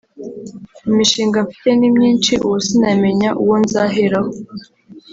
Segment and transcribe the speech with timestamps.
[0.89, 4.31] Imishinga mfite ni myinshi ubu sinamenya uwo nzaheraho